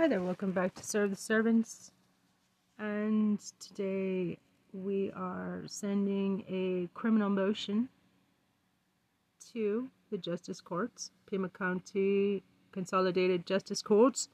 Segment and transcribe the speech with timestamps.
[0.00, 1.92] Hi there, welcome back to Serve the Servants.
[2.78, 4.38] And today
[4.72, 7.90] we are sending a criminal motion
[9.52, 12.42] to the Justice Courts, Pima County
[12.72, 14.30] Consolidated Justice Courts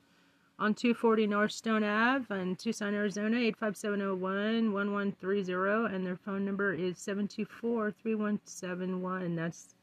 [0.57, 5.93] on 240 North Stone Ave in Tucson, Arizona, 85701 1130.
[5.93, 9.35] And their phone number is 724 3171.
[9.35, 9.75] That's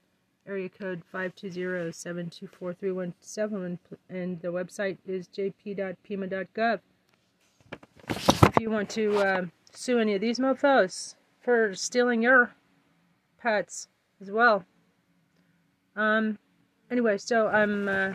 [0.47, 3.77] area code 520-724-3171
[4.09, 6.79] and the website is jp.pima.gov
[8.09, 12.53] if you want to uh, sue any of these mofos for stealing your
[13.39, 13.87] pets
[14.21, 14.65] as well.
[15.95, 16.37] Um
[16.93, 18.13] anyway so i'm uh,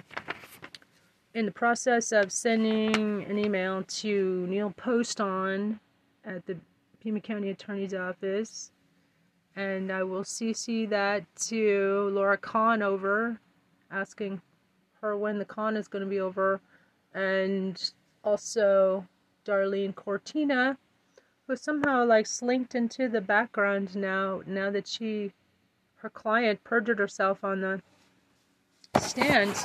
[1.34, 5.80] in the process of sending an email to neil poston
[6.24, 6.56] at the
[7.02, 8.70] pima county attorney's office
[9.58, 13.40] and I will CC that to Laura Kahn over,
[13.90, 14.40] asking
[15.00, 16.60] her when the con is going to be over,
[17.12, 19.04] and also
[19.44, 20.78] Darlene Cortina,
[21.48, 24.42] who somehow like slinked into the background now.
[24.46, 25.32] Now that she,
[25.96, 27.82] her client, perjured herself on the
[29.00, 29.56] stand,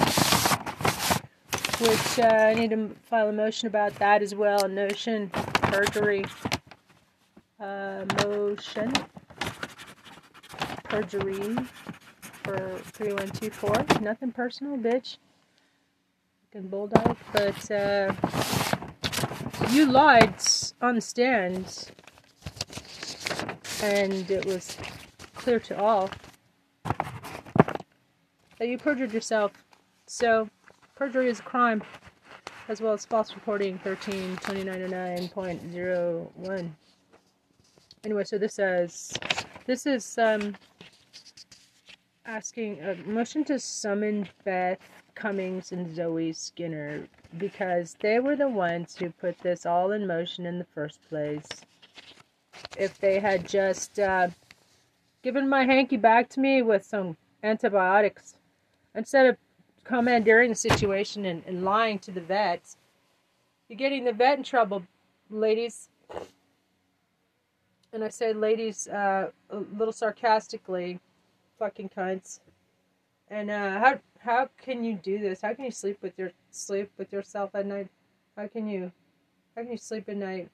[1.79, 4.67] which uh, I need to file a motion about that as well.
[4.67, 6.25] Notion perjury
[7.59, 8.91] uh, motion
[10.93, 11.55] perjury
[12.43, 14.01] for 3124.
[14.01, 15.17] Nothing personal, bitch.
[16.51, 17.17] Fucking bulldog.
[17.31, 18.13] But, uh,
[19.71, 20.35] you lied
[20.83, 21.89] on the stand,
[23.81, 24.77] and it was
[25.33, 26.11] clear to all
[28.59, 29.51] that you perjured yourself.
[30.05, 30.47] So,
[30.95, 31.81] perjury is a crime,
[32.69, 36.71] as well as false reporting 132909.01.
[38.03, 39.13] Anyway, so this says,
[39.65, 40.53] this is, um,
[42.25, 44.79] asking a motion to summon Beth
[45.13, 47.07] Cummings and Zoe Skinner
[47.37, 51.45] because they were the ones who put this all in motion in the first place.
[52.77, 54.29] If they had just uh,
[55.21, 58.35] given my hanky back to me with some antibiotics
[58.95, 59.37] instead of
[59.83, 62.77] commandeering the situation and, and lying to the vets,
[63.67, 64.83] you're getting the vet in trouble,
[65.29, 65.89] ladies.
[67.91, 70.99] And I say ladies uh, a little sarcastically
[71.59, 72.39] fucking cunts.
[73.29, 75.41] And uh, how how can you do this?
[75.41, 77.87] How can you sleep with your sleep with yourself at night?
[78.37, 78.91] How can you
[79.55, 80.49] how can you sleep at night?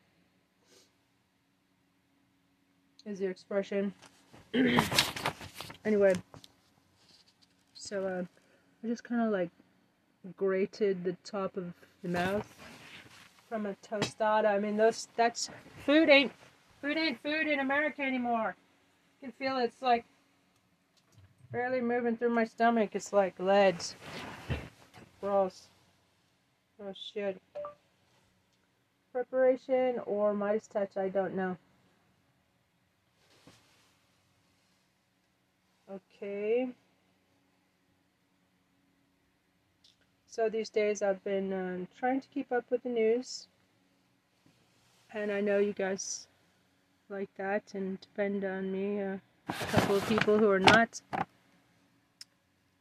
[3.06, 3.94] Is your expression.
[5.86, 6.14] anyway,
[7.74, 8.24] so uh,
[8.84, 9.50] I just kind of like
[10.38, 11.74] grated the top of
[12.04, 12.48] the mouth
[13.48, 14.46] from a tostada.
[14.46, 15.50] I mean, those that's
[15.86, 16.32] food ain't
[16.82, 18.56] food ain't food in America anymore.
[19.22, 20.06] You can feel it's like
[21.52, 22.92] barely moving through my stomach.
[22.94, 23.84] It's like lead.
[25.22, 25.68] Gross.
[26.82, 27.42] Oh shit.
[29.12, 31.58] Preparation or Midas touch, I don't know.
[35.92, 36.70] Okay.
[40.28, 43.48] So these days I've been um, trying to keep up with the news.
[45.12, 46.28] And I know you guys
[47.09, 49.02] like that and depend on me.
[49.02, 49.18] Uh,
[49.50, 51.02] a couple of people who are not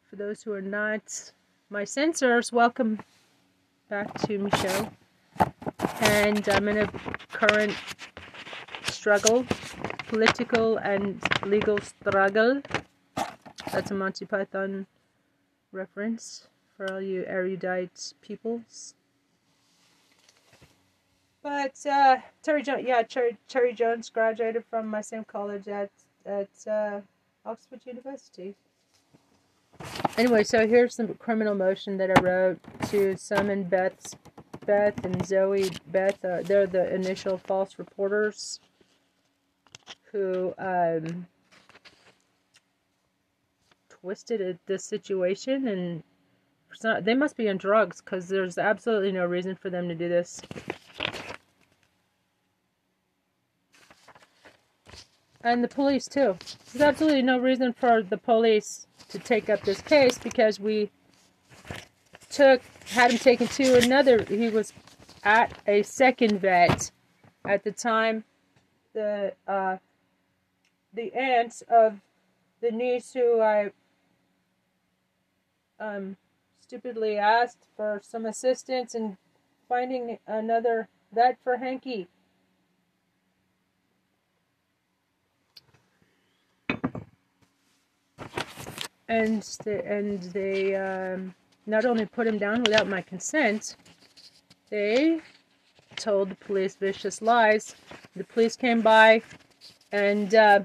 [0.08, 1.32] for those who are not
[1.68, 2.98] my censors, welcome
[3.90, 4.90] back to Michelle.
[6.00, 6.90] And I'm in a
[7.30, 7.74] current
[8.84, 9.44] struggle,
[10.06, 12.62] political and legal struggle.
[13.70, 14.86] That's a Monty Python
[15.72, 18.94] reference for all you erudite peoples.
[21.42, 25.90] But uh, Terry Jones, yeah, Terry, Terry Jones graduated from my same college at
[26.24, 27.00] at uh,
[27.44, 28.54] Oxford University.
[30.16, 32.58] Anyway, so here's the criminal motion that I wrote
[32.90, 34.16] to summon Beth's,
[34.66, 35.70] Beth and Zoe.
[35.86, 38.58] Beth, uh, they're the initial false reporters
[40.10, 41.26] who um,
[43.88, 46.02] twisted this situation and
[46.74, 50.08] some, they must be on drugs because there's absolutely no reason for them to do
[50.08, 50.40] this.
[55.42, 56.36] And the police too.
[56.72, 60.90] There's absolutely no reason for the police to take up this case because we
[62.30, 62.60] took
[62.90, 64.72] had him taken to another he was
[65.24, 66.90] at a second vet
[67.44, 68.24] at the time
[68.92, 69.76] the uh,
[70.92, 72.00] the aunt of
[72.60, 73.70] the niece who I
[75.78, 76.16] um,
[76.60, 79.16] stupidly asked for some assistance in
[79.68, 82.08] finding another vet for Hanky.
[89.08, 91.34] And and they um,
[91.66, 93.76] not only put him down without my consent,
[94.70, 95.20] they
[95.96, 97.74] told the police vicious lies.
[98.16, 99.22] The police came by
[99.92, 100.60] and uh,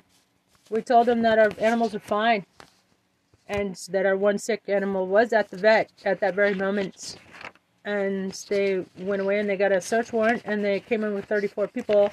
[0.70, 2.46] we told them that our animals are fine
[3.48, 7.18] and that our one sick animal was at the vet at that very moment.
[7.86, 11.26] And they went away and they got a search warrant and they came in with
[11.26, 12.10] 34 people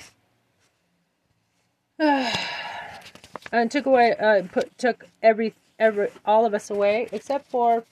[1.98, 7.82] and took away, uh, put, took every, every, all of us away except for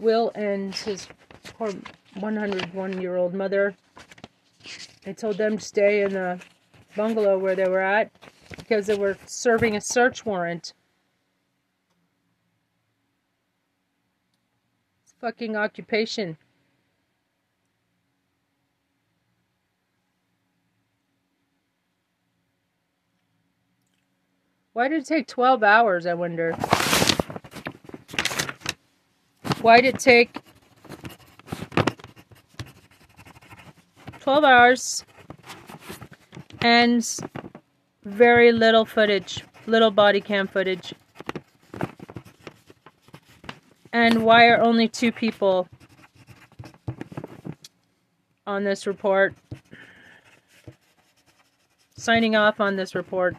[0.00, 1.06] Will and his
[1.44, 1.72] poor
[2.18, 3.76] 101 year old mother.
[5.04, 6.40] They told them to stay in the
[6.96, 8.10] bungalow where they were at
[8.56, 10.72] because they were serving a search warrant.
[15.26, 16.36] fucking occupation.
[24.76, 26.52] Why did it take 12 hours, I wonder?
[29.62, 30.36] Why did it take
[34.20, 35.02] 12 hours
[36.60, 37.02] and
[38.04, 40.92] very little footage, little body cam footage?
[43.94, 45.70] And why are only two people
[48.46, 49.34] on this report?
[51.96, 53.36] Signing off on this report.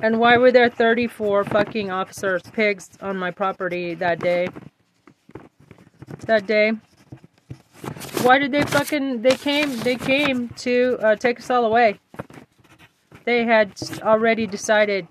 [0.00, 4.48] And why were there 34 fucking officers, pigs, on my property that day?
[6.26, 6.72] That day.
[8.22, 11.98] Why did they fucking, they came, they came to uh, take us all away.
[13.24, 13.72] They had
[14.02, 15.08] already decided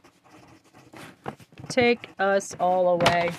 [1.68, 3.32] take us all away.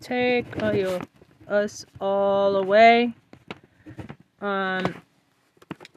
[0.00, 1.00] Take uh,
[1.48, 3.14] us all away.
[4.40, 5.02] Um,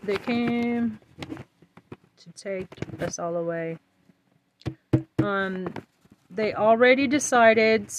[0.03, 0.99] they came
[2.37, 2.67] take
[2.99, 3.77] us all away.
[5.21, 5.73] Um,
[6.29, 7.91] they already decided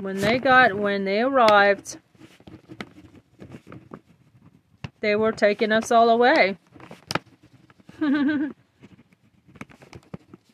[0.00, 1.98] when they got when they arrived
[5.04, 6.56] they were taking us all away.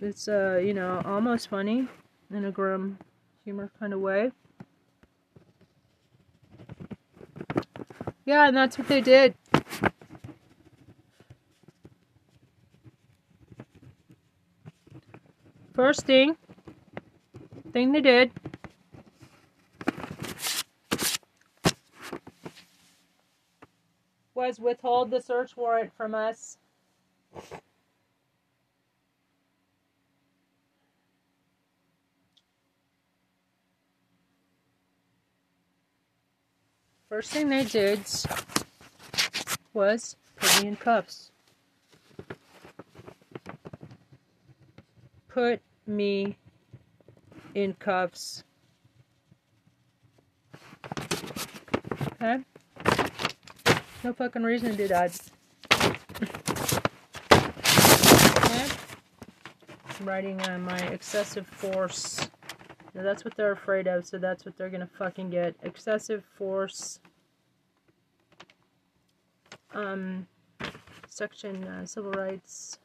[0.00, 1.86] it's, uh, you know, almost funny
[2.34, 2.98] in a grim
[3.44, 4.32] humor kind of way.
[8.24, 9.36] Yeah, and that's what they did.
[15.82, 16.36] First thing,
[17.72, 18.32] thing they did
[24.34, 26.58] was withhold the search warrant from us
[37.08, 38.00] First thing they did
[39.72, 41.30] was put me in cuffs.
[45.28, 46.38] Put me
[47.54, 48.44] in cuffs.
[52.12, 52.38] Okay?
[54.02, 55.20] No fucking reason to do that.
[60.04, 62.28] writing on my excessive force.
[62.94, 65.54] Now that's what they're afraid of, so that's what they're gonna fucking get.
[65.62, 66.98] Excessive force.
[69.72, 70.26] Um,
[71.06, 72.79] section uh, civil rights.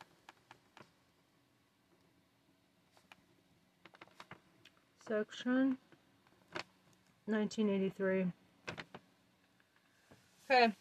[5.08, 5.78] Section
[7.28, 8.26] 1983.
[10.50, 10.74] Okay.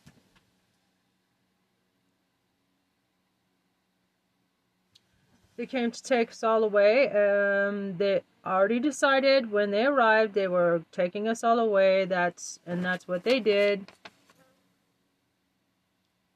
[5.57, 7.09] They came to take us all away.
[7.09, 12.07] Um, they already decided when they arrived they were taking us all away.
[12.07, 13.93] That's and that's what they did.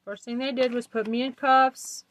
[0.04, 2.04] First thing they did was put me in cuffs.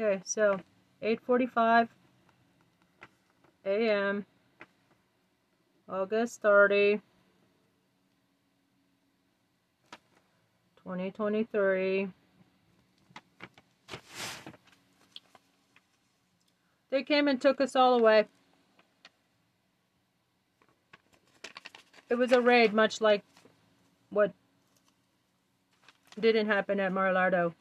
[0.00, 0.60] Okay, so
[1.02, 1.88] 8:45
[3.66, 4.24] a.m.
[5.88, 7.00] August 30.
[10.76, 12.08] 2023.
[16.90, 18.26] They came and took us all away.
[22.08, 23.24] It was a raid, much like
[24.10, 24.32] what
[26.18, 27.52] didn't happen at Mar-a-Lardo.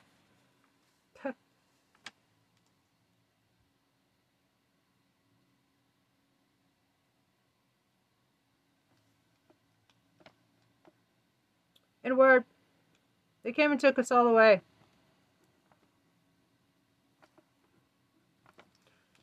[12.08, 12.46] In word,
[13.44, 14.62] they came and took us all away.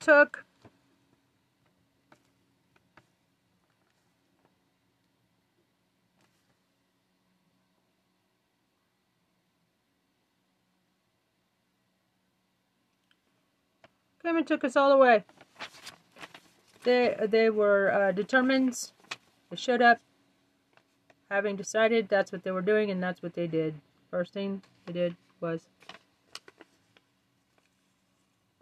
[0.01, 0.45] Took.
[14.23, 15.25] Came and took us all away.
[16.83, 18.91] They, they were uh, determined.
[19.49, 20.01] They showed up
[21.31, 23.75] having decided that's what they were doing, and that's what they did.
[24.11, 25.67] First thing they did was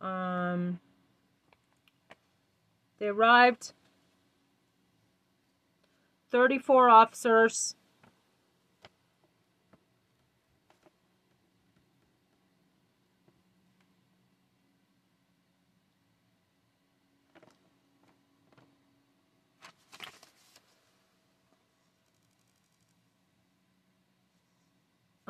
[0.01, 0.81] um,
[2.99, 3.73] they arrived.
[6.31, 7.77] 34 officers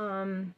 [0.03, 0.55] um,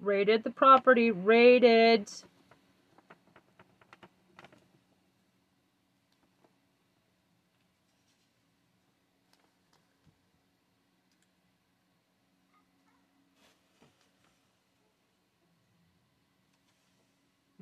[0.00, 2.10] raided the property, raided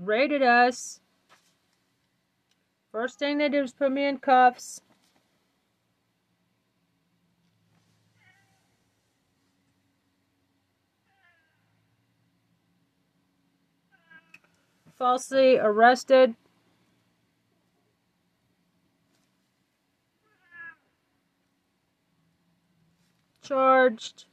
[0.06, 1.00] raided us.
[2.90, 4.80] First thing they did was put me in cuffs.
[14.96, 16.34] Falsely arrested.
[23.42, 24.26] Charged.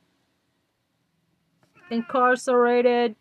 [1.89, 3.15] Incarcerated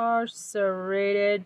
[0.00, 1.44] incarcerated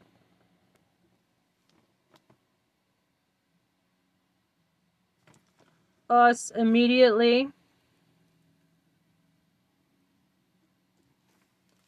[6.08, 7.48] us immediately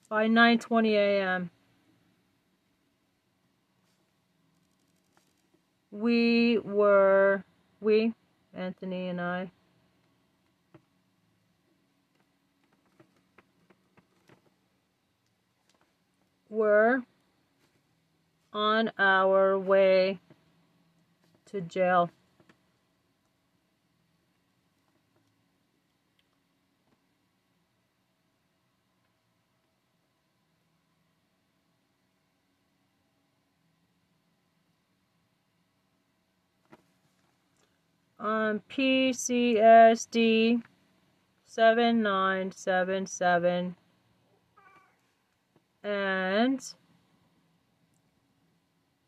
[0.08, 1.50] by 9:20 a.m.
[5.92, 7.44] We were
[7.80, 8.12] we
[8.54, 9.52] Anthony and I
[16.48, 17.02] were
[18.52, 20.20] on our way
[21.46, 22.10] to jail.
[38.18, 40.62] on PCSD
[41.44, 43.76] 7977
[45.86, 46.74] and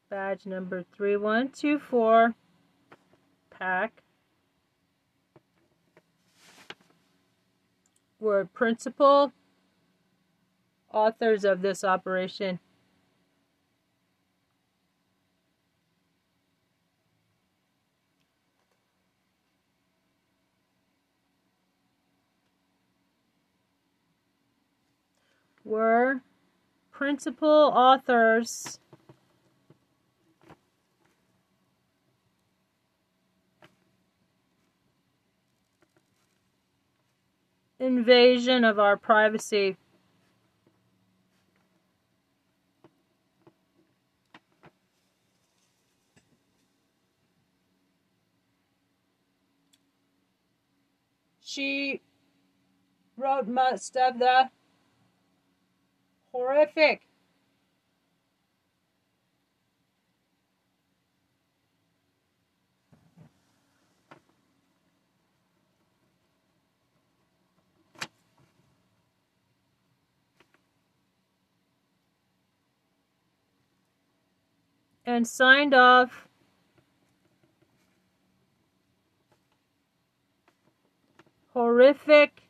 [0.08, 2.36] badge number 3124
[3.50, 4.04] pack
[8.20, 9.32] were principal
[10.92, 12.60] authors of this operation.
[25.64, 26.22] were
[26.98, 28.80] principal authors
[37.78, 39.76] invasion of our privacy.
[51.40, 52.00] She
[53.16, 54.50] wrote most of the
[56.32, 57.02] horrific.
[75.06, 76.28] And signed off
[81.54, 82.47] horrific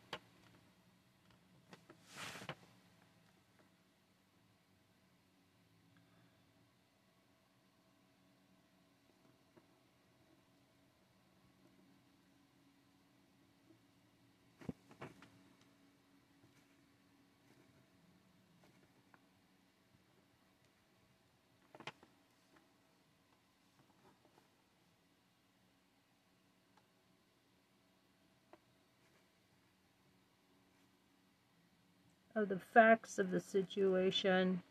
[32.39, 34.63] of the facts of the situation.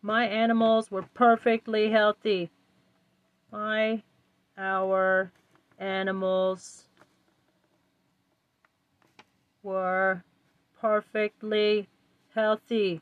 [0.00, 2.50] My animals were perfectly healthy.
[3.50, 4.00] My,
[4.56, 5.32] our
[5.80, 6.84] animals
[9.64, 10.22] were
[10.80, 11.88] perfectly
[12.32, 13.00] healthy.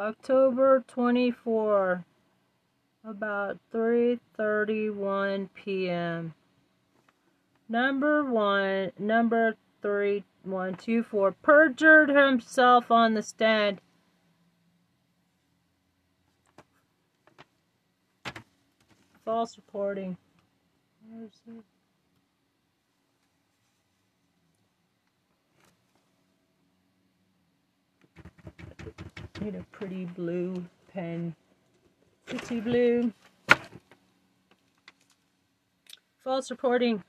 [0.00, 2.06] October 24,
[3.04, 6.32] about 3:31 p.m.
[7.68, 13.82] Number one, number three, one, two, four, perjured himself on the stand.
[19.22, 20.16] False reporting.
[29.38, 31.34] Need a pretty blue pen.
[32.26, 33.12] Pretty blue.
[36.22, 37.02] False reporting.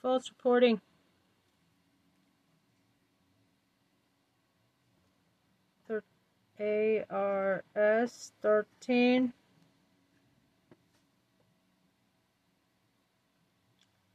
[0.00, 0.80] False reporting.
[6.62, 9.32] ARS 13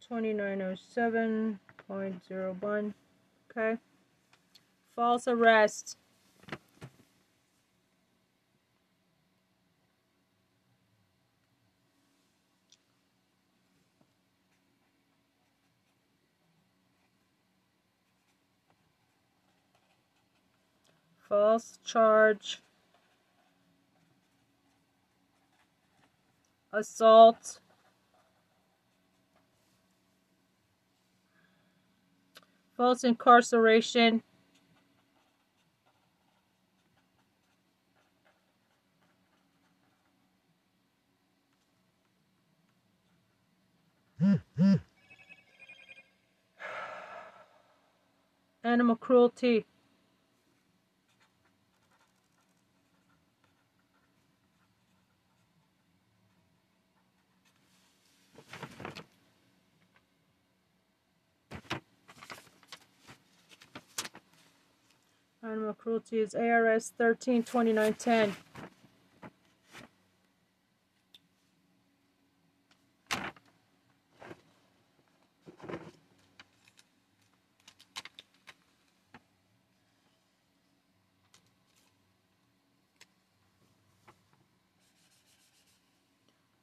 [0.10, 2.94] 2907.01
[3.51, 3.77] okay.
[4.96, 5.98] False arrest
[21.27, 22.62] false charge,
[26.72, 27.60] assault,
[32.75, 34.24] false incarceration,
[44.20, 44.74] hmm, hmm.
[48.63, 49.66] animal cruelty.
[65.48, 68.36] Animal cruelty is ARS 13 2910.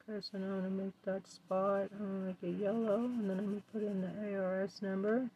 [0.06, 3.06] Okay, so now I'm going to make that spot, I'm going to make it yellow,
[3.06, 5.30] and then I'm going to put in the ARS number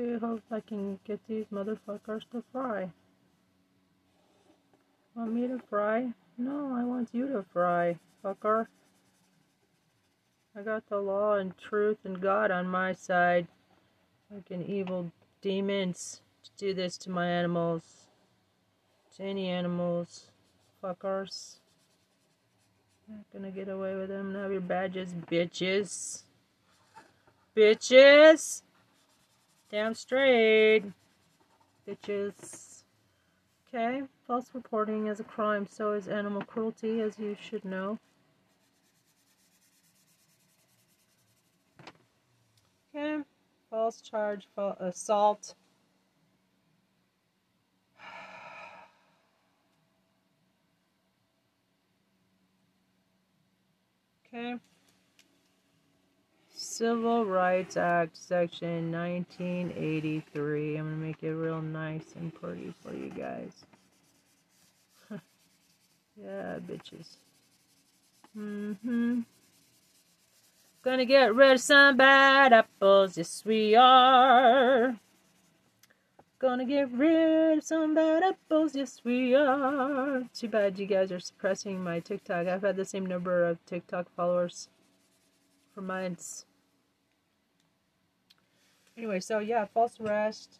[0.00, 2.90] see how I can get these motherfuckers to fry.
[5.14, 6.12] Want me to fry?
[6.38, 8.66] No, I want you to fry, fucker.
[10.56, 13.46] I got the law and truth and God on my side.
[14.32, 18.08] Fucking evil demons to do this to my animals.
[19.16, 20.26] To any animals.
[20.82, 21.56] Fuckers.
[23.08, 24.34] Not gonna get away with them.
[24.34, 26.22] Have your badges, bitches.
[27.56, 28.62] Bitches!
[29.70, 30.82] Damn straight.
[31.86, 32.82] Bitches.
[33.68, 37.98] Okay, false reporting is a crime, so is animal cruelty, as you should know.
[42.92, 43.22] Okay,
[43.70, 45.54] false charge, false assault.
[54.34, 54.56] Okay.
[56.80, 60.76] Civil Rights Act, Section 1983.
[60.76, 63.52] I'm going to make it real nice and pretty for you guys.
[66.16, 67.18] yeah, bitches.
[68.34, 69.20] Mm-hmm.
[70.82, 74.96] Gonna get rid of some bad apples, yes we are.
[76.38, 80.22] Gonna get rid of some bad apples, yes we are.
[80.32, 82.46] Too bad you guys are suppressing my TikTok.
[82.46, 84.70] I've had the same number of TikTok followers
[85.74, 86.46] for months.
[89.00, 90.58] Anyway, so yeah, false arrest.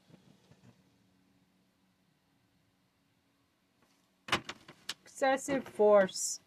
[5.05, 6.40] Excessive force.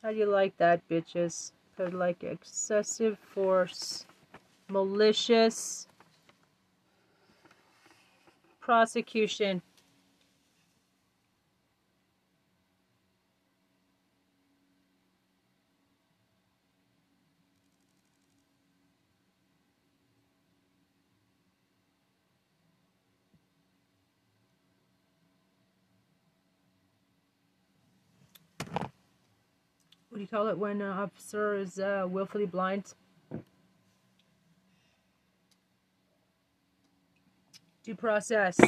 [0.00, 1.50] How do you like that, bitches?
[1.76, 4.06] Could like excessive force.
[4.68, 5.88] Malicious.
[8.60, 9.60] Prosecution.
[30.16, 32.94] what do you call it when an officer is uh, willfully blind?
[37.84, 38.58] Due process.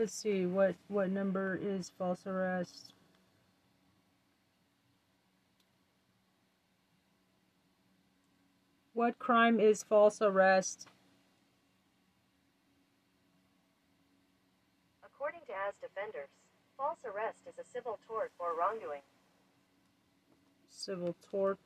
[0.00, 2.94] Let's see what what number is false arrest.
[8.94, 10.88] What crime is false arrest?
[15.04, 16.30] According to As Defenders,
[16.78, 19.02] false arrest is a civil tort or wrongdoing.
[20.70, 21.58] Civil tort.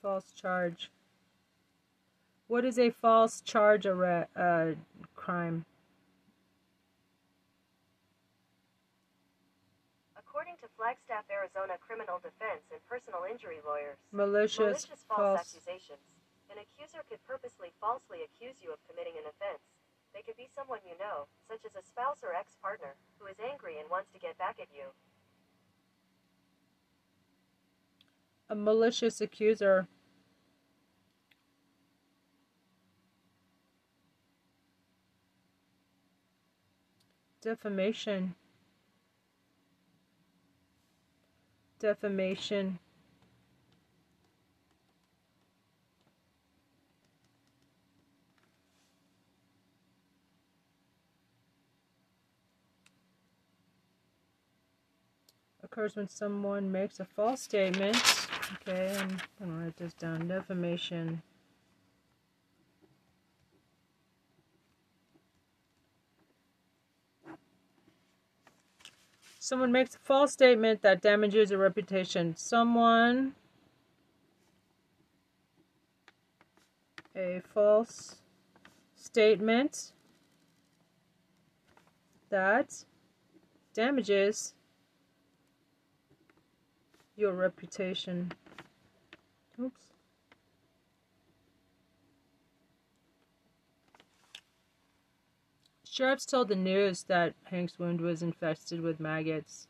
[0.00, 0.90] False charge.
[2.48, 4.76] What is a false charge arre- uh,
[5.16, 5.64] crime?
[10.18, 16.04] According to Flagstaff, Arizona criminal defense and personal injury lawyers, Malicious, malicious false, accusations.
[16.52, 19.64] An accuser could purposely falsely accuse you of committing an offense.
[20.12, 23.80] They could be someone you know, such as a spouse or ex-partner, who is angry
[23.80, 24.92] and wants to get back at you.
[28.50, 29.88] A malicious accuser.
[37.44, 38.34] Defamation.
[41.78, 42.78] Defamation.
[55.62, 57.96] occurs when someone makes a false statement.
[58.54, 59.18] Okay, I'm
[59.50, 60.28] to write this down.
[60.28, 61.20] Defamation.
[69.44, 72.34] Someone makes a false statement that damages a reputation.
[72.34, 73.34] Someone.
[77.14, 78.16] A false
[78.96, 79.92] statement
[82.30, 82.86] that
[83.74, 84.54] damages
[87.14, 88.32] your reputation.
[89.60, 89.83] Oops.
[95.94, 99.68] Sheriffs told the news that Hank's wound was infested with maggots.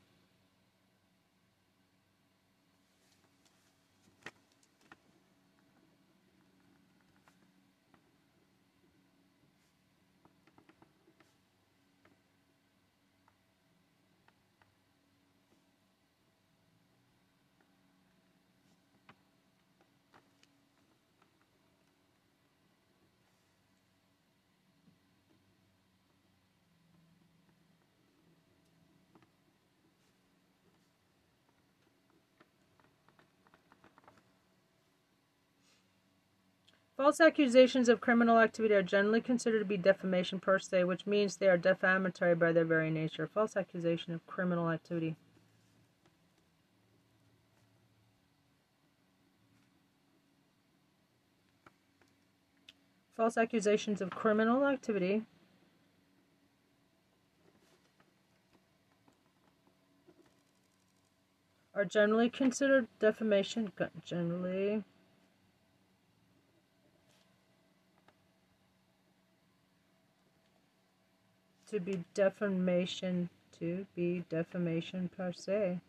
[37.05, 41.37] False accusations of criminal activity are generally considered to be defamation per se, which means
[41.37, 43.27] they are defamatory by their very nature.
[43.27, 45.15] False accusation of criminal activity.
[53.15, 55.25] False accusations of criminal activity
[61.75, 63.71] are generally considered defamation.
[64.07, 64.85] Generally
[71.75, 75.81] to be defamation to be defamation per se.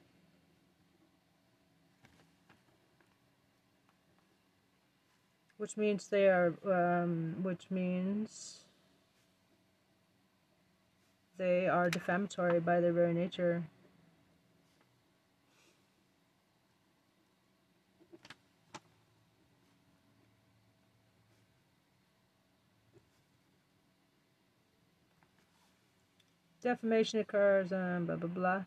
[5.58, 8.62] Which means they are, um, which means
[11.38, 13.64] they are defamatory by their very nature.
[26.66, 28.64] Defamation occurs um blah blah blah.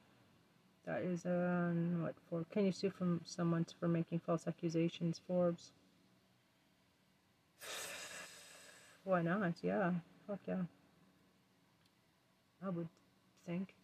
[0.87, 5.73] That is um what for can you sue from someone for making false accusations forbes?
[9.05, 9.55] Why not?
[9.63, 9.91] Yeah.
[10.27, 10.63] Fuck yeah.
[12.65, 12.89] I would
[13.45, 13.75] think.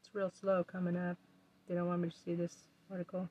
[0.00, 1.16] It's real slow coming up.
[1.66, 2.54] They don't want me to see this
[2.90, 3.30] article.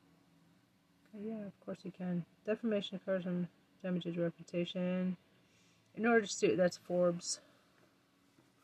[1.16, 2.26] Okay yeah of course you can.
[2.48, 3.48] Defamation occurs when
[3.84, 5.16] damages reputation
[5.98, 7.42] in order to sue, that's Forbes.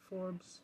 [0.10, 0.62] Forbes.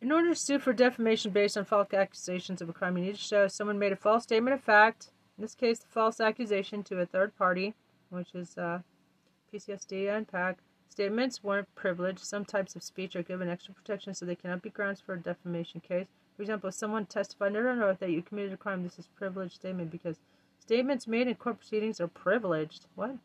[0.00, 3.16] In order to sue for defamation based on false accusations of a crime, you need
[3.16, 6.82] to show someone made a false statement of fact, in this case, the false accusation
[6.84, 7.74] to a third party,
[8.10, 8.80] which is uh,
[9.52, 10.56] PCSD and PACC.
[10.88, 12.20] Statements weren't privileged.
[12.20, 15.20] Some types of speech are given extra protection so they cannot be grounds for a
[15.20, 16.06] defamation case.
[16.36, 19.18] For example, if someone testified under oath that you committed a crime, this is a
[19.18, 20.18] privileged statement because
[20.68, 22.84] statements made in court proceedings are privileged.
[22.94, 23.16] What?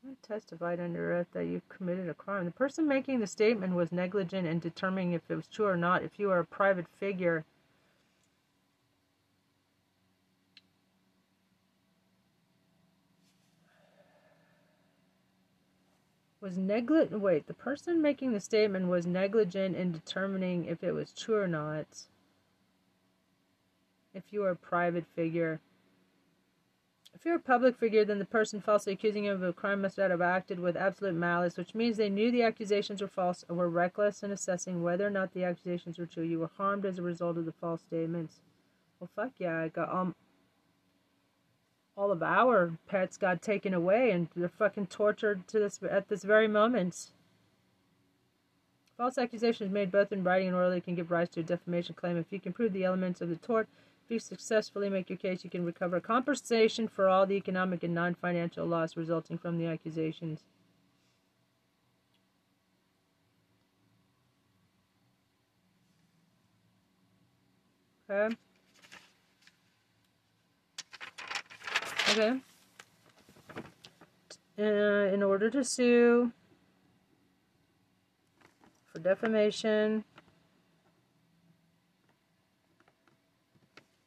[0.00, 2.44] Someone testified under oath that you committed a crime.
[2.44, 6.04] The person making the statement was negligent in determining if it was true or not.
[6.04, 7.44] If you are a private figure,
[16.40, 17.20] was negligent.
[17.20, 21.48] Wait, the person making the statement was negligent in determining if it was true or
[21.48, 21.88] not.
[24.16, 25.60] If you are a private figure.
[27.14, 29.98] If you're a public figure, then the person falsely accusing you of a crime must
[29.98, 33.68] have acted with absolute malice, which means they knew the accusations were false and were
[33.68, 36.24] reckless in assessing whether or not the accusations were true.
[36.24, 38.40] You were harmed as a result of the false statements.
[38.98, 40.14] Well, fuck yeah, I got um,
[41.94, 46.22] all of our pets got taken away and they're fucking tortured to this at this
[46.22, 47.12] very moment.
[48.96, 52.16] False accusations made both in writing and orally can give rise to a defamation claim.
[52.16, 53.68] If you can prove the elements of the tort,
[54.06, 57.92] if you successfully make your case, you can recover compensation for all the economic and
[57.92, 60.44] non-financial loss resulting from the accusations.
[68.08, 68.36] Okay.
[72.10, 72.40] Okay.
[74.56, 76.30] Uh, in order to sue
[78.84, 80.04] for defamation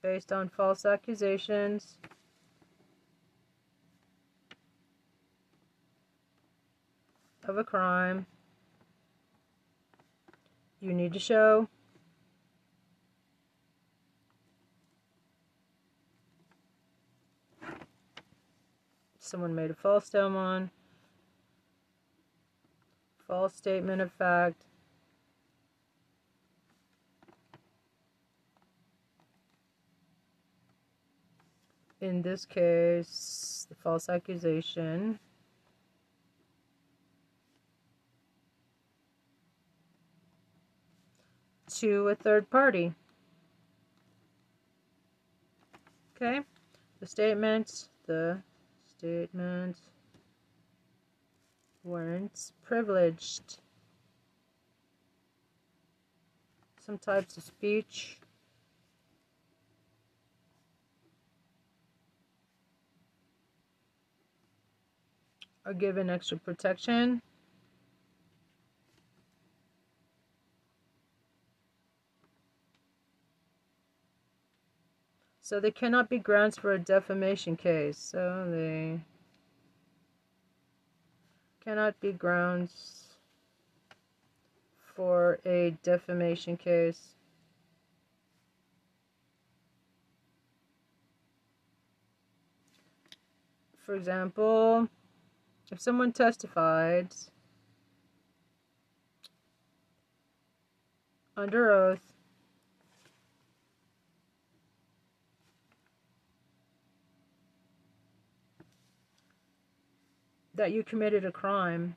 [0.01, 1.97] based on false accusations.
[7.47, 8.27] Of a crime,
[10.79, 11.67] you need to show.
[19.17, 20.69] Someone made a false on.
[23.27, 24.63] False statement of fact,
[32.01, 35.19] in this case, the false accusation
[41.67, 42.93] to a third party.
[46.15, 46.41] Okay,
[46.99, 48.41] the statement, the
[48.85, 49.79] statements
[51.83, 53.59] weren't privileged.
[56.85, 58.17] Some types of speech
[65.69, 67.21] are given extra protection.
[75.41, 77.99] So they cannot be grounds for a defamation case.
[77.99, 78.99] So they
[81.63, 83.17] cannot be grounds
[84.95, 87.13] for a defamation case.
[93.85, 94.87] For example,
[95.71, 97.13] if someone testified
[101.37, 102.13] under oath
[110.55, 111.95] that you committed a crime.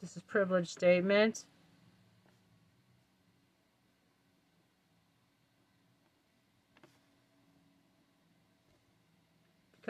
[0.00, 1.44] This is privilege statement.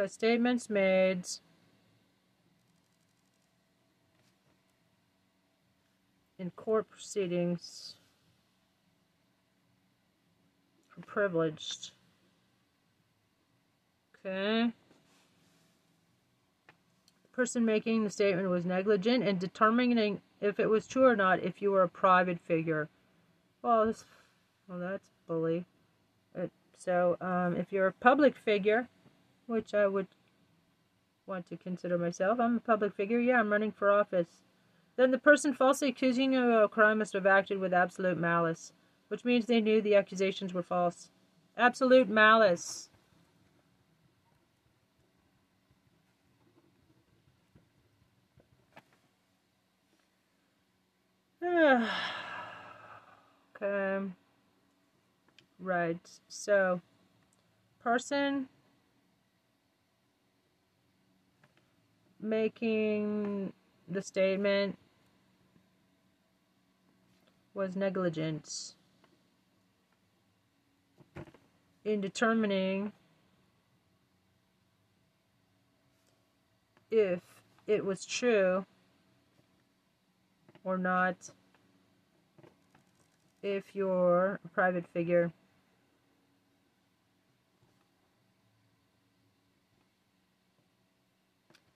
[0.00, 1.24] Because statements made
[6.38, 7.96] in court proceedings
[10.96, 11.90] are privileged.
[14.24, 14.72] Okay.
[17.22, 21.40] The person making the statement was negligent in determining if it was true or not
[21.40, 22.88] if you were a private figure.
[23.60, 24.06] Well, this,
[24.66, 25.66] well that's bully.
[26.34, 28.88] It, so, um, if you're a public figure,
[29.50, 30.06] which I would
[31.26, 34.44] want to consider myself, I'm a public figure, yeah, I'm running for office.
[34.96, 38.72] Then the person falsely accusing you of a crime must have acted with absolute malice
[39.10, 41.10] which means they knew the accusations were false.
[41.56, 42.88] Absolute malice.
[51.44, 51.88] okay.
[55.58, 55.98] Right.
[56.28, 56.80] So,
[57.82, 58.48] person
[62.22, 63.52] making
[63.88, 64.76] the statement
[67.54, 68.74] was negligent
[71.85, 72.92] in determining
[76.90, 77.20] if
[77.66, 78.64] it was true
[80.64, 81.16] or not
[83.42, 85.33] if you're a private figure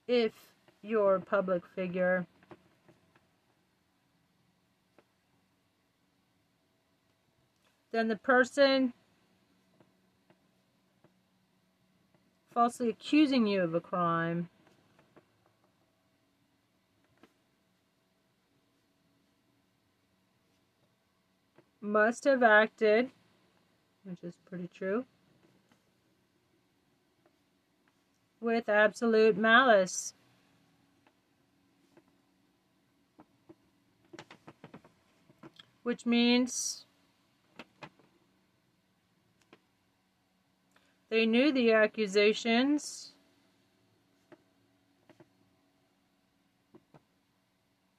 [0.06, 0.32] if
[0.82, 2.26] you're a public figure
[7.92, 8.92] then the person
[12.52, 14.48] falsely accusing you of a crime
[21.80, 23.10] must have acted,
[24.04, 25.04] which is pretty true,
[28.44, 30.12] with absolute malice.
[35.82, 36.84] Which means
[41.08, 43.12] they knew the accusations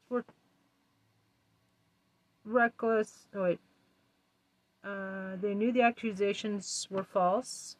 [0.10, 0.25] were
[2.43, 3.27] reckless.
[3.36, 3.60] Oh, wait.
[4.84, 7.77] Uh, they knew the accusations were false.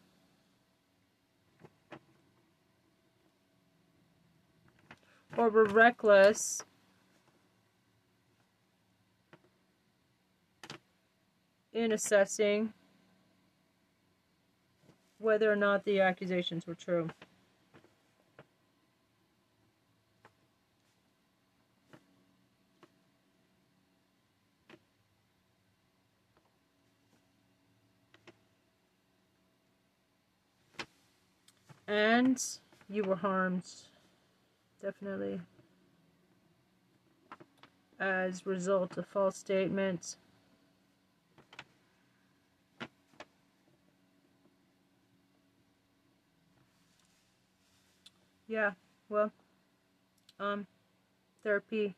[5.38, 6.63] Or were reckless.
[11.74, 12.71] In assessing
[15.17, 17.10] whether or not the accusations were true.
[31.88, 32.41] And
[32.89, 33.65] you were harmed,
[34.86, 35.41] definitely,
[38.00, 40.17] as result of false statements.
[48.48, 48.74] Yeah,
[49.10, 49.32] well,
[50.39, 50.67] um,
[51.43, 51.95] therapy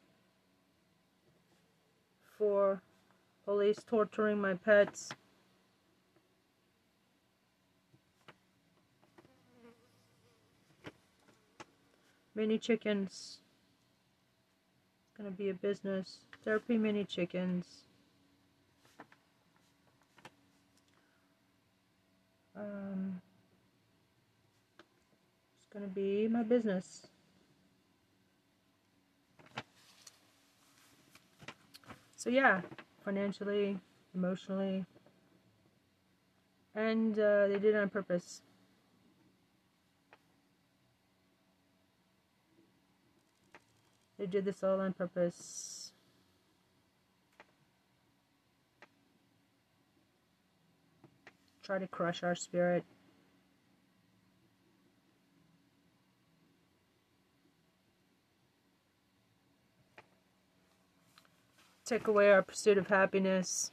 [2.38, 2.82] for
[3.43, 5.10] police torturing my pets.
[12.38, 13.39] Mini chickens.
[15.02, 16.19] It's gonna be a business.
[16.45, 17.65] Therapy mini chickens.
[22.56, 23.19] Um,
[25.58, 27.08] it's gonna be my business.
[32.15, 32.62] So yeah,
[33.04, 33.80] financially,
[34.13, 34.86] emotionally,
[36.76, 38.43] and uh, they did it on purpose.
[44.17, 45.91] They did this all on purpose.
[51.62, 52.84] Try to crush our spirit.
[61.86, 63.71] Take away our pursuit of happiness.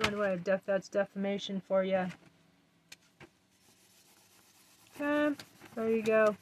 [0.00, 2.06] So anyway, def that's defamation for you.
[5.00, 5.34] Okay,
[5.74, 6.36] there you go.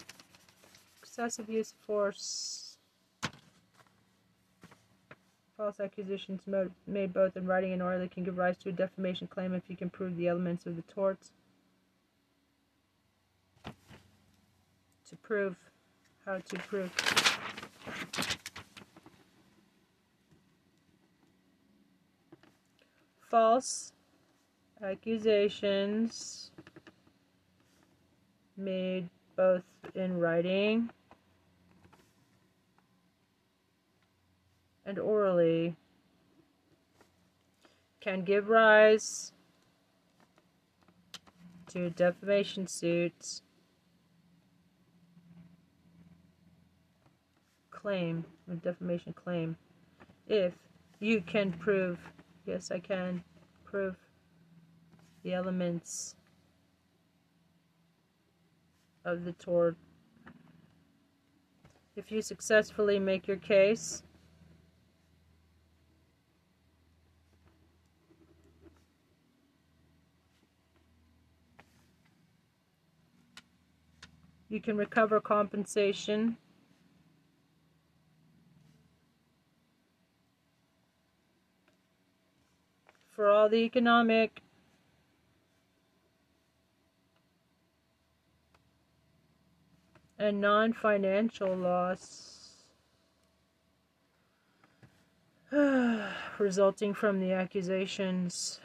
[1.00, 2.76] Excessive use of force.
[5.56, 6.42] False accusations
[6.86, 9.76] made both in writing and orally can give rise to a defamation claim if you
[9.76, 11.30] can prove the elements of the torts.
[15.08, 15.56] To prove.
[16.26, 17.25] How to prove.
[23.36, 23.92] False
[24.82, 26.50] accusations
[28.56, 29.62] made both
[29.94, 30.88] in writing
[34.86, 35.76] and orally
[38.00, 39.34] can give rise
[41.68, 43.42] to defamation suits
[47.70, 48.24] claim
[48.62, 49.54] defamation claim
[50.26, 50.54] if
[51.00, 51.98] you can prove
[52.46, 53.24] Yes, I can
[53.64, 53.96] prove
[55.24, 56.14] the elements
[59.04, 59.76] of the tort.
[61.96, 64.04] If you successfully make your case,
[74.48, 76.36] you can recover compensation
[83.24, 84.42] all the economic
[90.18, 92.36] and non-financial loss
[96.38, 98.60] resulting from the accusations.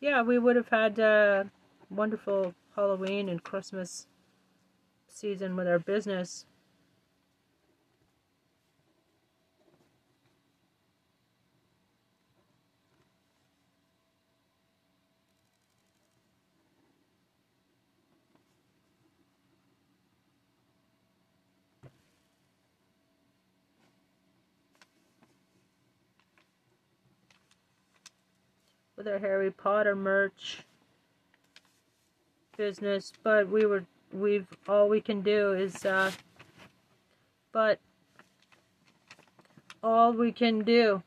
[0.00, 1.48] Yeah we would have had a
[1.88, 4.06] wonderful halloween and christmas
[5.06, 6.46] season with our business
[29.04, 30.62] with Harry Potter merch
[32.56, 36.10] business, but we were we've all we can do is uh
[37.50, 37.80] but
[39.82, 41.02] all we can do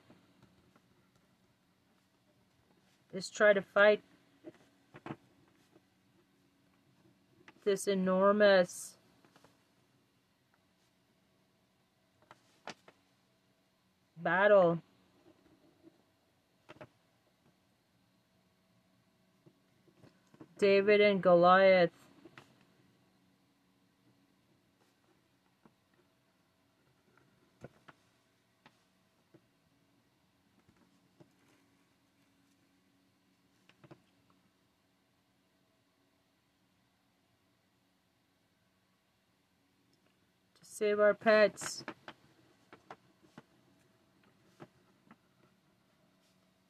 [3.14, 4.02] is try to fight
[7.64, 8.98] this enormous
[14.18, 14.82] battle
[20.58, 21.92] David and Goliath.
[40.60, 41.84] To save our pets.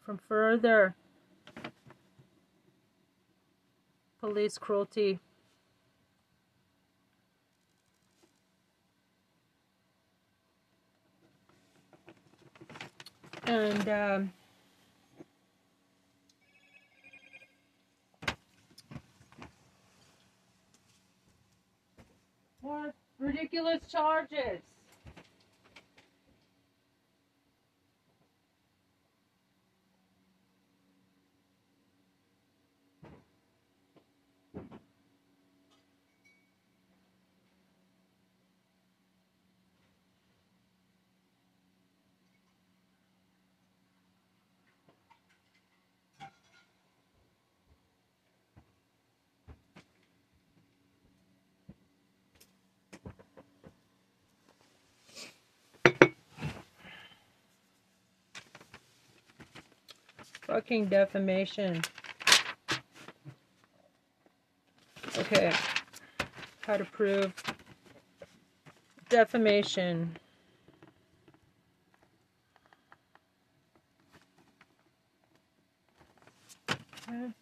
[0.04, 0.96] From further
[4.26, 5.20] police cruelty.
[13.46, 14.34] And um,
[22.64, 24.62] more ridiculous charges.
[60.56, 61.82] Fucking defamation.
[65.18, 65.52] Okay.
[66.62, 67.34] How to prove
[69.10, 70.16] defamation.
[77.10, 77.34] Okay.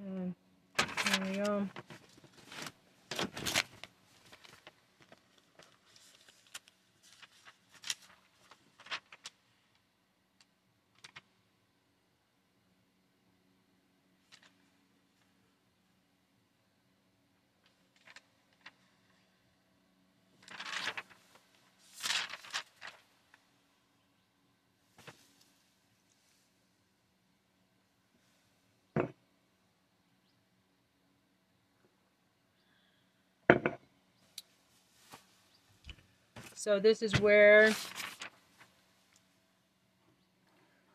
[0.00, 0.34] Mm,
[0.78, 1.68] There we go.
[36.68, 37.74] So this is where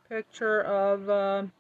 [0.07, 1.51] picture of um,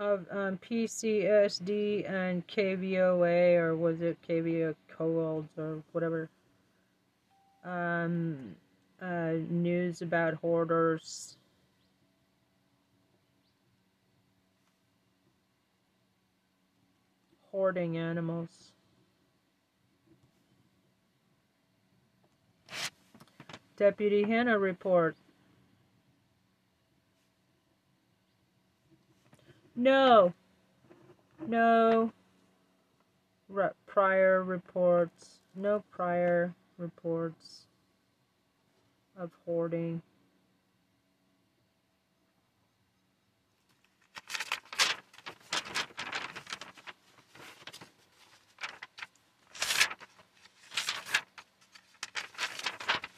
[0.00, 6.28] of um, PCSD and KVOA or was it KVO Cold or whatever
[7.64, 8.56] um,
[9.00, 11.36] uh, news about hoarders.
[17.52, 18.71] Hoarding animals.
[23.76, 25.16] Deputy Hannah report.
[29.76, 30.32] No.
[31.46, 32.12] No.
[33.48, 35.40] Re- prior reports.
[35.54, 37.66] No prior reports
[39.18, 40.02] of hoarding.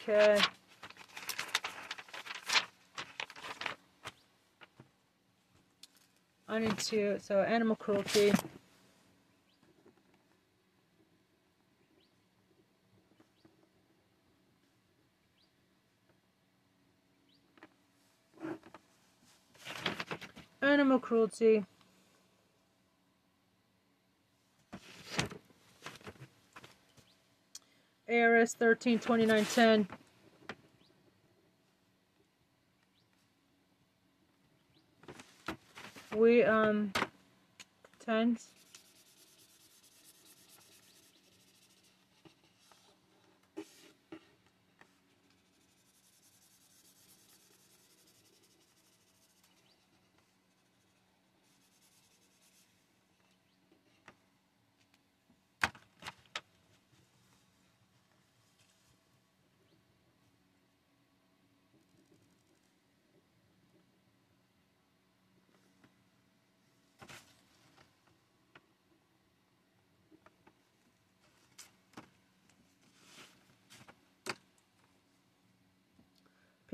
[0.07, 0.39] Okay.
[6.47, 8.35] I need to, so animal cruelty.
[20.61, 21.65] Animal cruelty.
[28.23, 29.89] ARS 13 2910.
[36.17, 36.93] We, um,
[37.99, 38.49] tens.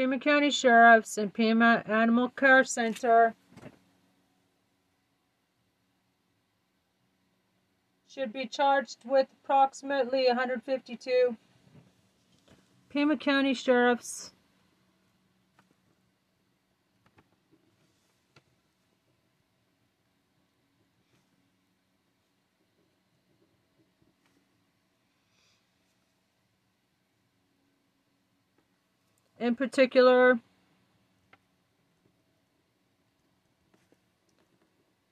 [0.01, 3.35] Pima County Sheriffs and Pima Animal Care Center.
[8.09, 11.37] Should be charged with approximately 152
[12.89, 14.33] Pima County Sheriffs
[29.51, 30.39] in particular.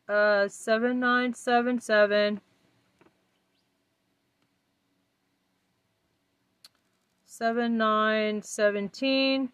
[0.08, 2.40] Uh 7977
[7.26, 9.50] 7917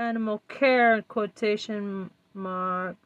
[0.00, 2.96] animal care quotation marks.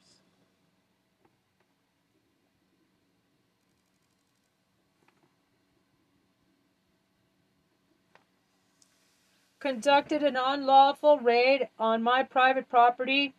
[9.58, 13.34] Conducted an unlawful raid on my private property.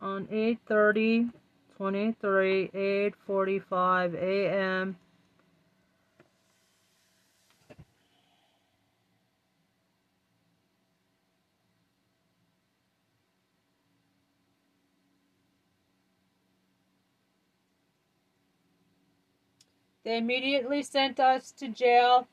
[0.00, 1.30] On 8:30
[1.76, 4.96] 23 8:45 a.m.
[20.04, 22.26] They immediately sent us to jail.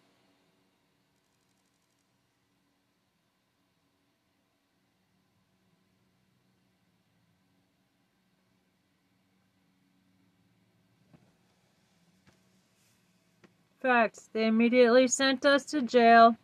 [13.87, 14.29] Facts.
[14.33, 16.35] They immediately sent us to jail.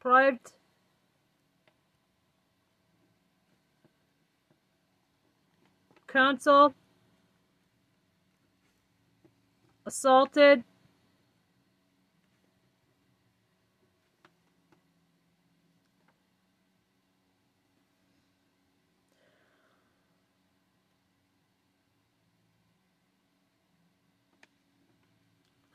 [0.00, 0.52] Private
[6.06, 6.74] counsel
[9.86, 10.64] assaulted.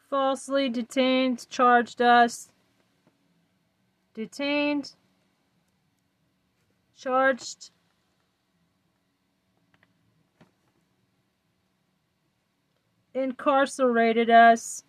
[0.09, 2.51] Falsely detained charged us.
[4.13, 4.93] Detained.
[6.93, 7.71] Charged
[13.13, 14.83] incarcerated us,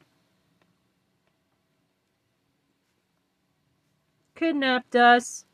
[4.35, 5.45] kidnapped us.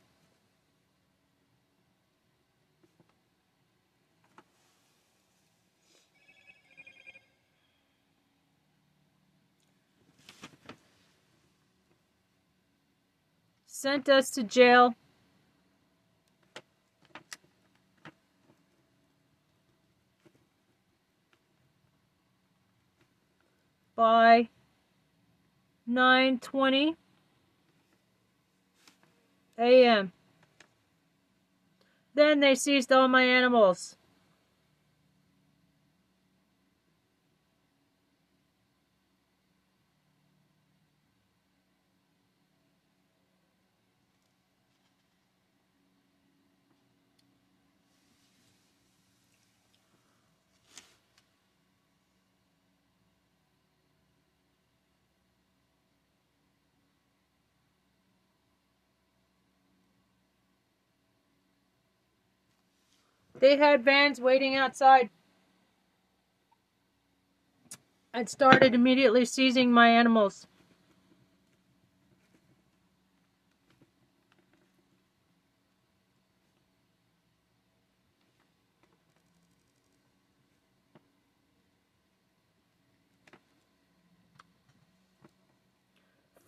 [13.66, 14.94] Sent us to jail.
[23.98, 24.48] By
[25.90, 26.94] 9:20
[29.58, 30.12] a.m.
[32.14, 33.96] Then they seized all my animals.
[63.40, 65.10] They had vans waiting outside
[68.12, 70.46] and started immediately seizing my animals.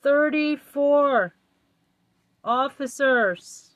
[0.02, 1.34] Thirty-four
[2.42, 3.69] officers.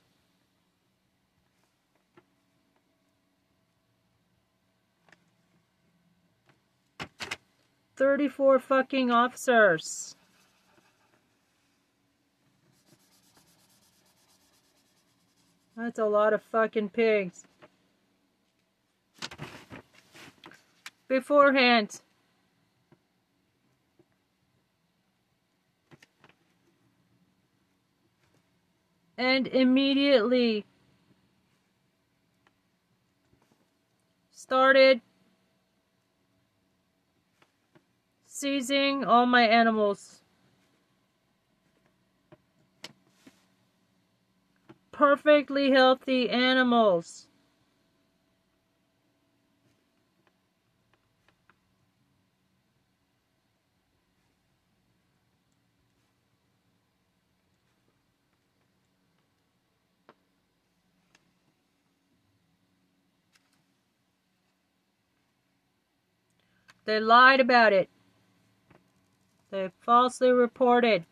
[7.96, 10.16] Thirty-four fucking officers.
[15.76, 17.44] That's a lot of fucking pigs.
[21.08, 22.00] Beforehand.
[29.16, 30.64] And immediately
[34.32, 35.00] started
[38.44, 40.20] seizing all my animals.
[44.92, 47.26] Perfectly healthy animals.
[66.84, 67.93] They lied about it.
[69.54, 71.04] They falsely reported.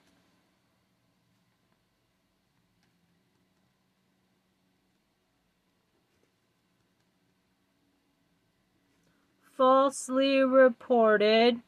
[9.56, 11.60] Falsely reported.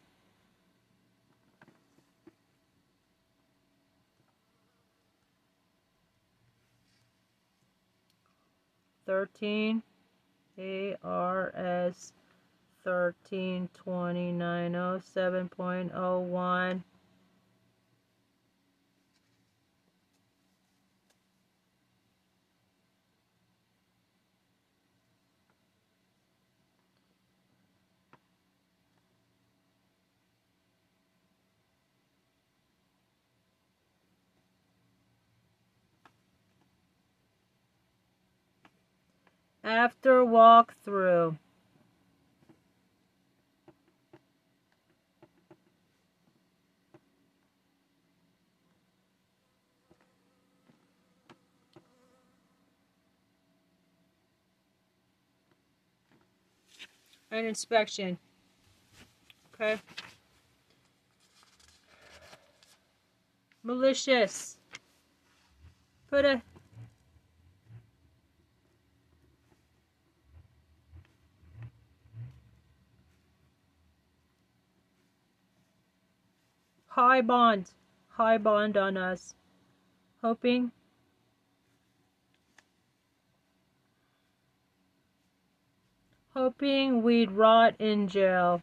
[9.06, 9.84] Thirteen
[11.04, 12.12] ARS
[12.84, 16.84] thirteen twenty nine oh seven point oh one.
[39.64, 41.38] After walkthrough.
[57.34, 58.16] An inspection.
[59.52, 59.80] Okay.
[63.64, 64.56] Malicious.
[66.08, 66.42] Put a
[76.86, 77.72] high bond,
[78.10, 79.34] high bond on us,
[80.22, 80.70] hoping
[86.34, 88.60] hoping we'd rot in jail.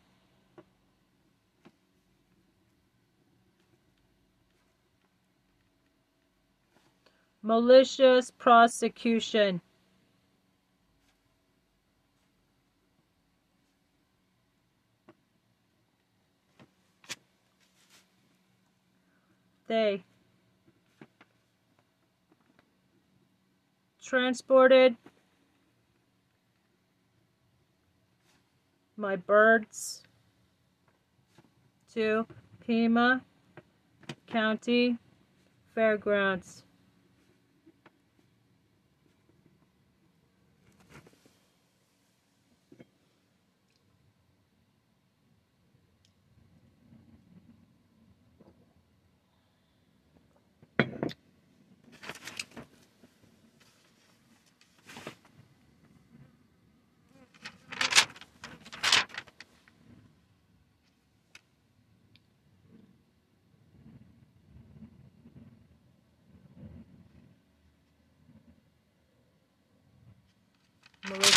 [7.42, 9.62] Malicious prosecution.
[19.68, 20.04] They
[24.04, 24.98] transported
[29.02, 30.04] my birds
[31.92, 32.26] to
[32.60, 33.22] Pima
[34.28, 34.96] County
[35.74, 36.64] Fairgrounds.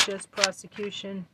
[0.07, 1.27] Just prosecution.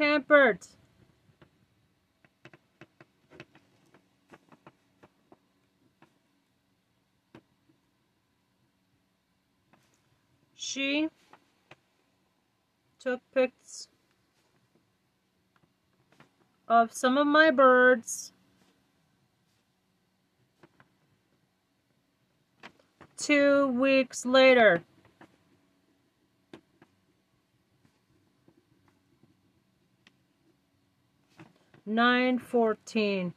[0.00, 0.66] Tampered.
[10.54, 11.10] She
[12.98, 13.88] took pics
[16.66, 18.32] of some of my birds.
[23.18, 24.82] Two weeks later.
[31.90, 33.34] Nine fourteen.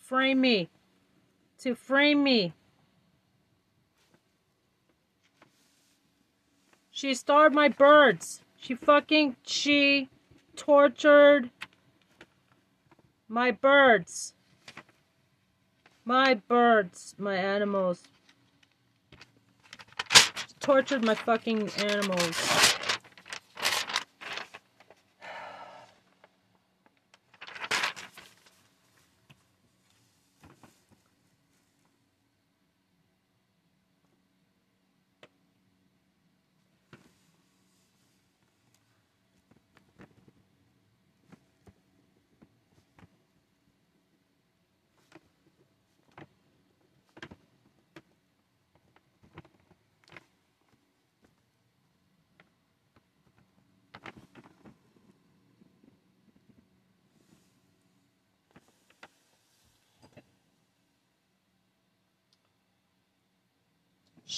[0.00, 0.68] Frame me.
[1.60, 2.52] To frame me.
[6.90, 8.42] She starved my birds.
[8.56, 10.08] She fucking she
[10.56, 11.50] tortured
[13.28, 14.34] my birds.
[16.04, 18.02] My birds, my animals.
[20.62, 22.81] Tortured my fucking animals.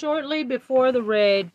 [0.05, 1.51] Shortly before the raid,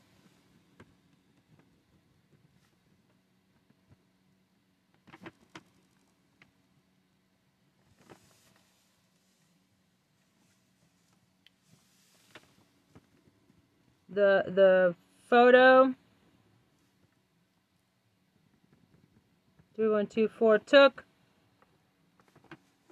[14.09, 14.95] the the
[15.29, 15.93] photo.
[19.75, 21.03] 3124 took.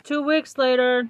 [0.04, 1.10] Two weeks later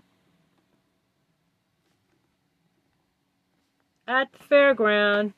[4.07, 5.33] at the fairground.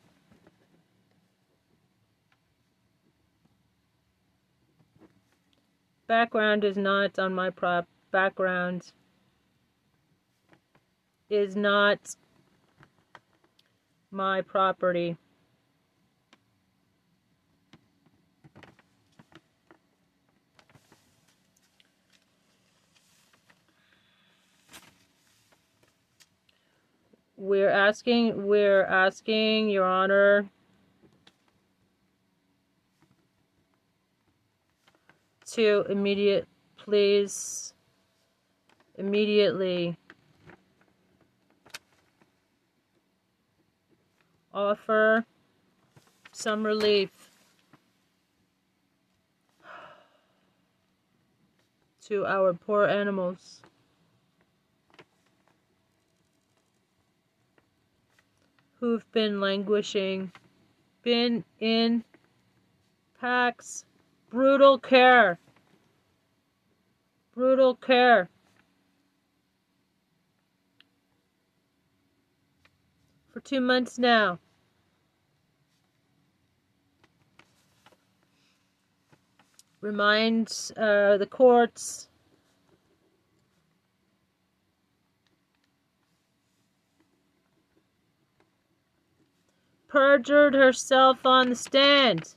[6.08, 8.92] Background is not on my prop background
[11.30, 12.00] is not
[14.12, 15.16] my property
[27.50, 30.48] we're asking we're asking your honor.
[35.54, 36.48] To immediate
[36.78, 37.74] please
[39.00, 39.98] immediately
[44.54, 45.26] offer
[46.32, 47.32] some relief
[52.06, 53.64] to our poor animals
[58.80, 60.32] who've been languishing,
[61.04, 62.04] been in
[63.22, 63.86] PACC's,
[64.30, 65.38] brutal care,
[67.34, 68.30] brutal care.
[73.30, 74.40] For two months now.
[79.82, 82.09] Reminds uh, the courts
[89.90, 92.36] perjured herself on the stand.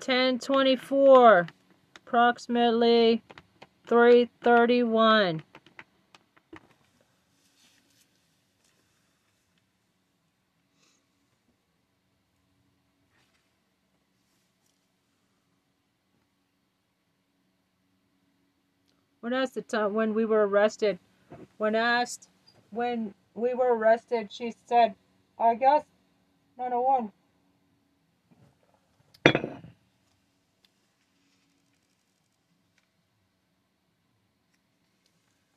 [0.00, 1.46] Ten twenty four,
[1.96, 3.22] approximately
[3.86, 5.42] three thirty one.
[19.24, 20.98] When asked the time when we were arrested,
[21.56, 22.28] when asked
[22.70, 24.94] when we were arrested, she said
[25.38, 25.82] I guess
[26.58, 27.10] 901.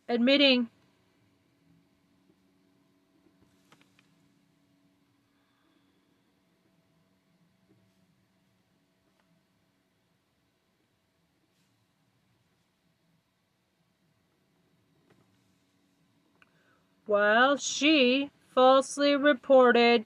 [0.08, 0.70] Admitting
[17.08, 20.06] while she falsely reported.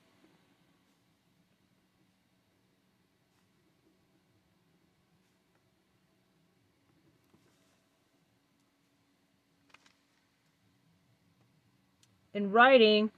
[12.34, 13.12] In writing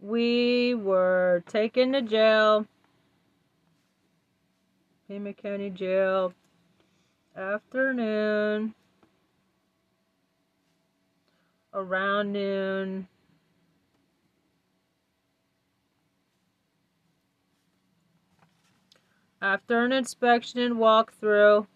[0.00, 2.66] we were taken to jail
[5.06, 6.32] Pima County Jail
[7.36, 8.74] afternoon
[11.74, 13.08] around noon.
[19.42, 21.66] After an inspection and walkthrough,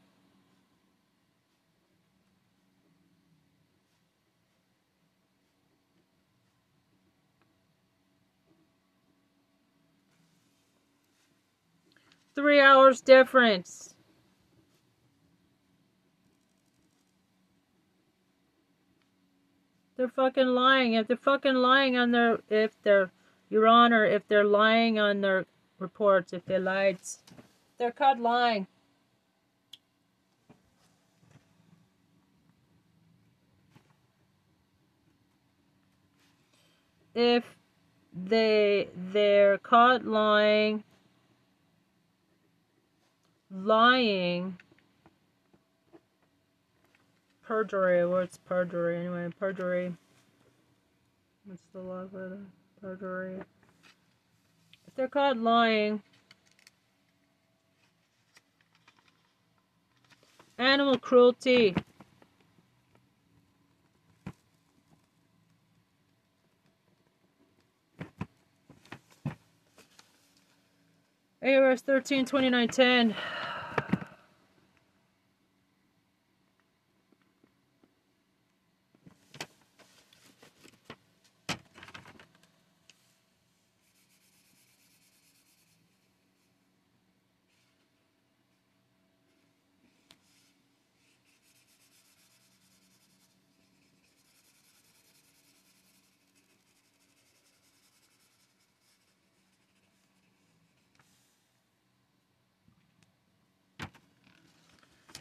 [12.36, 13.95] three hours difference.
[19.96, 20.94] They're fucking lying.
[20.94, 23.10] If they're fucking lying on their, if they're,
[23.48, 25.46] Your Honor, if they're lying on their
[25.78, 26.98] reports, if they lied,
[27.78, 28.66] they're caught lying.
[37.14, 37.44] If
[38.12, 40.84] they they're caught lying
[43.50, 44.58] lying
[47.46, 48.04] perjury.
[48.04, 49.30] What's perjury anyway?
[49.38, 49.94] Perjury.
[51.44, 51.78] What's the
[52.10, 52.40] for the
[52.80, 53.38] perjury?
[54.86, 56.02] If they're caught lying,
[60.58, 61.74] animal cruelty.
[71.42, 73.14] ARS 13 2910.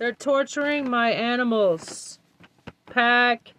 [0.06, 2.20] They're torturing my animals.
[2.86, 3.53] PACC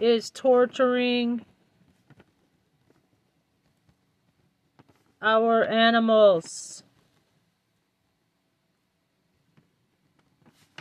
[0.00, 1.46] is torturing
[5.22, 6.82] our animals.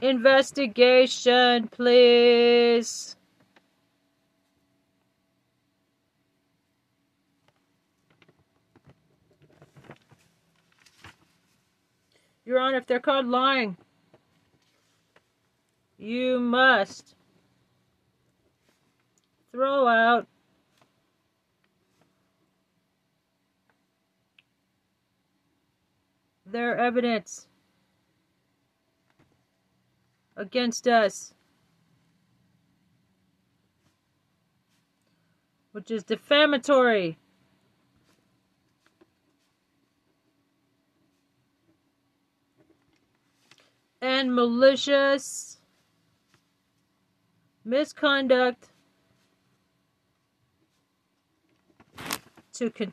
[0.02, 3.16] Investigation, please.
[12.46, 13.78] Your Honor, if they're caught lying,
[16.00, 17.14] you must
[19.52, 20.26] throw out
[26.46, 27.48] their evidence
[30.38, 31.34] against us,
[35.74, 37.18] which is defamatory.
[44.02, 45.59] And malicious
[47.70, 48.70] misconduct
[52.54, 52.70] to